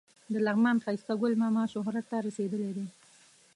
[0.33, 2.87] د لغمان ښایسته ګل ماما شهرت ته رسېدلی دی.